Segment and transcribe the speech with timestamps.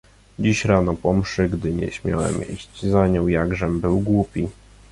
[0.39, 4.47] "Dziś rano po mszy, gdy nieśmiałem iść za nią, jakżem był głupi!..."